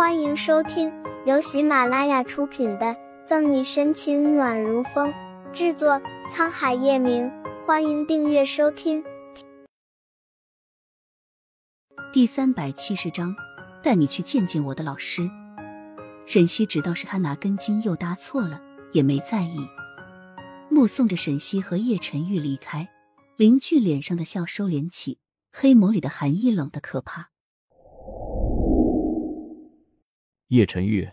[0.00, 0.90] 欢迎收听
[1.26, 2.86] 由喜马拉雅出品的
[3.26, 5.12] 《赠你深情暖如风》，
[5.52, 7.30] 制作沧海夜明。
[7.66, 9.04] 欢迎订阅收听。
[12.14, 13.36] 第三百七十章，
[13.82, 15.28] 带你去见见我的老师。
[16.24, 18.58] 沈西知道是他拿根筋又搭错了，
[18.92, 19.68] 也没在意。
[20.70, 22.88] 目送着沈西和叶晨玉离开，
[23.36, 25.18] 林俊脸上的笑收敛起，
[25.52, 27.28] 黑眸里的寒意冷的可怕。
[30.50, 31.12] 叶晨玉，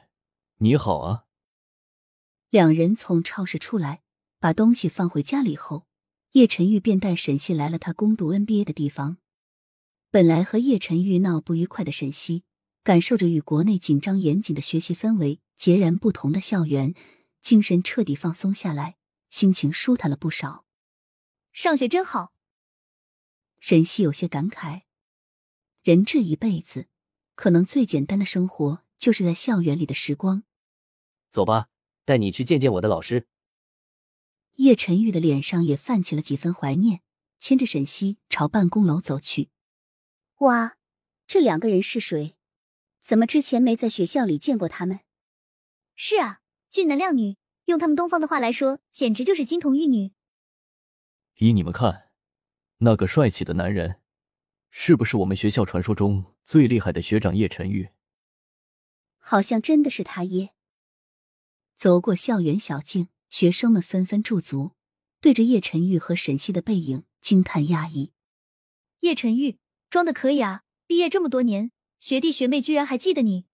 [0.57, 1.25] 你好啊！
[2.49, 4.01] 两人从超市出来，
[4.39, 5.85] 把东西放回家里后，
[6.31, 9.19] 叶晨玉便带沈西来了他攻读 NBA 的地方。
[10.09, 12.45] 本来和叶晨玉闹不愉快的沈西，
[12.83, 16.95] 感受着与国内紧张严谨的学习氛围截然不同的校园，
[17.39, 18.97] 精神彻底放松下来，
[19.29, 20.65] 心情舒坦了不少。
[21.53, 22.33] 上学真好，
[23.59, 24.85] 沈西有些感慨。
[25.83, 26.87] 人这一辈子，
[27.35, 28.86] 可能最简单的生活。
[29.07, 30.43] 就是在校园里的时光。
[31.29, 31.69] 走吧，
[32.03, 33.25] 带你去见见我的老师。
[34.55, 36.99] 叶晨玉的脸上也泛起了几分怀念，
[37.39, 39.49] 牵着沈西朝办公楼走去。
[40.39, 40.75] 哇，
[41.25, 42.35] 这两个人是谁？
[43.01, 44.99] 怎么之前没在学校里见过他们？
[45.95, 50.11] 是啊，俊男靓女，用他们东方的话来说，简直就是金童玉女。
[51.37, 52.09] 依你们看，
[52.79, 54.01] 那个帅气的男人，
[54.69, 57.89] 是不是我们学校传说中最厉害的学长叶晨玉？
[59.29, 60.53] 好像真的是他耶！
[61.75, 64.71] 走过校园小径，学生们纷纷驻足，
[65.19, 68.13] 对着叶晨玉和沈西的背影惊叹讶异。
[69.01, 73.47] 叶晨玉装的可以啊，毕业这么多年，学弟学妹居然还记得你。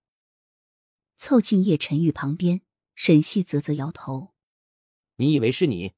[1.17, 2.61] 凑近叶晨玉旁边，
[2.93, 4.35] 沈西啧啧摇头
[5.17, 5.93] ：“你以为是你？”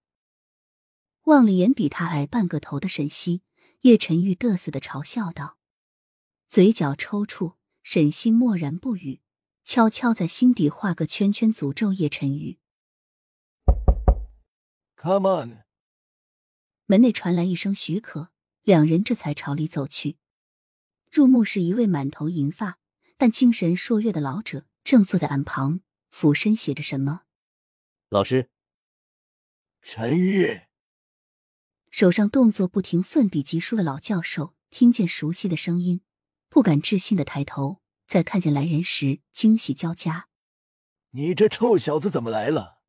[1.24, 3.42] 望了眼比他矮半个头的沈西，
[3.82, 5.58] 叶晨玉得瑟的嘲笑道，
[6.48, 7.56] 嘴角抽搐。
[7.84, 9.20] 沈西默然不语。
[9.66, 12.60] 悄悄在心底画个圈圈，诅咒叶晨玉。
[14.96, 15.64] Come on！
[16.86, 18.30] 门内传来一声许可，
[18.62, 20.18] 两人这才朝里走去。
[21.12, 22.78] 入目是一位满头银发
[23.18, 27.24] 但精神烁跃的老者，正坐在案旁，俯身写着什么。
[28.10, 28.52] 老师，
[29.82, 30.62] 陈玉，
[31.90, 36.02] 手上动作不停、奋笔疾书的老教授，听见熟悉的声音，
[36.50, 37.82] 不敢置信的抬头。
[38.08, 40.28] 在看见来人时，惊喜交加。
[41.12, 42.80] 你这臭小子怎么来了？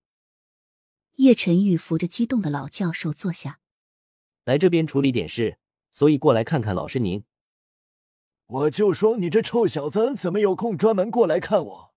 [1.14, 3.60] 叶晨玉扶着激动的老教授坐下，
[4.44, 5.58] 来这边处理点事，
[5.90, 7.24] 所以过来看看老师您。
[8.46, 11.94] 我就说你这臭小子怎么有空专门过来看我？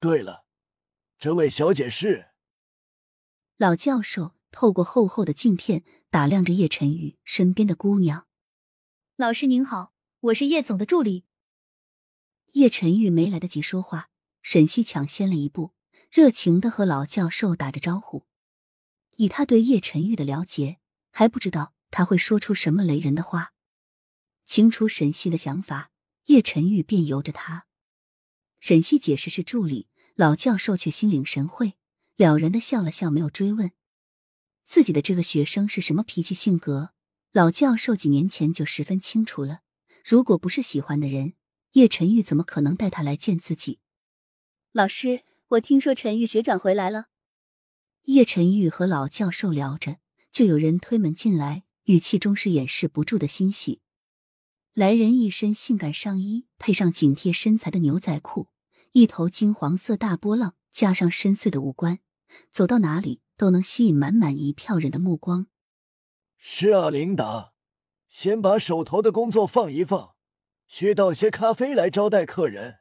[0.00, 0.46] 对了，
[1.18, 2.30] 这位小姐是？
[3.56, 8.26] 老教授透过厚厚的镜片打量着叶晨玉身边的姑娘。
[9.16, 11.24] 老师您好，我是叶总的助理。
[12.56, 14.08] 叶晨玉没来得及说话，
[14.40, 15.72] 沈西抢先了一步，
[16.10, 18.24] 热情的和老教授打着招呼。
[19.16, 20.78] 以他对叶晨玉的了解，
[21.10, 23.52] 还不知道他会说出什么雷人的话。
[24.46, 25.90] 清楚沈西的想法，
[26.28, 27.66] 叶晨玉便由着他。
[28.58, 31.74] 沈西解释是助理，老教授却心领神会，
[32.16, 33.72] 了然的笑了笑，没有追问
[34.64, 36.94] 自己的这个学生是什么脾气性格。
[37.32, 39.60] 老教授几年前就十分清楚了，
[40.02, 41.34] 如果不是喜欢的人。
[41.76, 43.80] 叶晨玉怎么可能带他来见自己？
[44.72, 47.08] 老师，我听说陈玉学长回来了。
[48.04, 49.98] 叶晨玉和老教授聊着，
[50.32, 53.82] 就有人推门进来，语气中是掩饰不住的欣喜。
[54.72, 58.48] 来人一身性感上衣，配上紧贴身材的牛仔裤，
[58.92, 61.98] 一头金黄色大波浪，加上深邃的五官，
[62.50, 65.48] 走到哪里都能吸引满满一票人的目光。
[66.38, 67.52] 是啊，琳达，
[68.08, 70.15] 先把手头的工作放一放。
[70.68, 72.78] 去倒些咖啡来招待客人。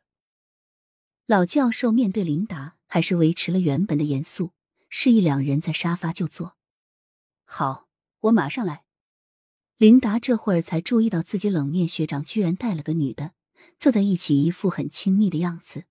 [1.25, 4.51] 老教授面对琳达，还是维持了原本的严肃，
[4.89, 6.55] 示意两人在沙发就坐。
[7.43, 7.87] 好，
[8.21, 8.83] 我马上来。
[9.77, 13.33] 琳达这会儿才注意到自己冷面学长居然带了个女的，
[13.77, 15.83] 坐在一起，一副很亲密的样子。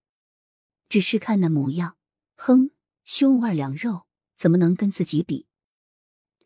[0.89, 1.97] 只是看那模样，
[2.37, 2.71] 哼，
[3.05, 4.07] 胸无二两肉，
[4.39, 5.47] 怎么能跟自己比？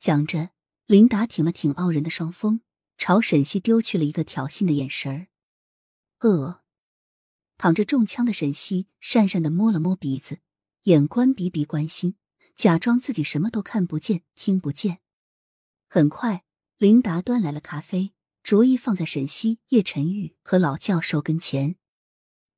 [0.00, 0.50] 讲着，
[0.86, 2.60] 琳达挺了挺傲人的双峰，
[2.96, 5.27] 朝沈西丢去了一个挑衅的眼神儿。
[6.20, 6.62] 呃，
[7.56, 10.40] 躺着中枪的沈西讪讪的摸了摸鼻子，
[10.84, 12.16] 眼观鼻，鼻关心，
[12.56, 14.98] 假装自己什么都看不见、听不见。
[15.88, 16.44] 很快，
[16.76, 18.12] 琳达端来了咖啡，
[18.42, 21.76] 逐一放在沈西、叶晨玉和老教授跟前。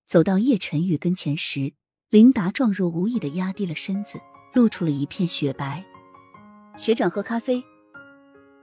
[0.07, 1.75] 走到叶晨玉跟前时，
[2.09, 4.21] 琳达状若无意的压低了身子，
[4.55, 5.85] 露出了一片雪白。
[6.79, 7.63] 学长喝咖啡。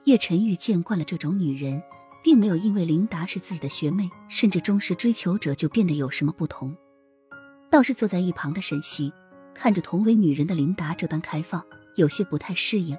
[0.06, 1.84] 叶晨玉见惯了这种女人。
[2.24, 6.76] 并没有因为琳达是自己的学妹，甚至忠实追求者就变得有什么不同。
[7.70, 9.12] 倒是坐在一旁的沈西
[9.54, 11.64] 看着同为女人的琳达这般开放，
[11.96, 12.98] 有些不太适应。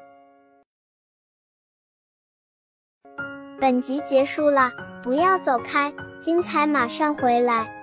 [3.60, 4.70] 本集结束了，
[5.02, 7.77] 不要走开，精彩马上回来。